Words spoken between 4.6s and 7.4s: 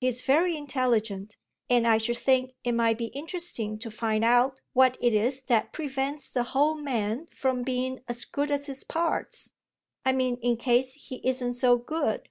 what it is that prevents the whole man